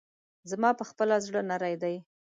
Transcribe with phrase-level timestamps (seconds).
[0.49, 1.95] زما پخپله زړه نری دی.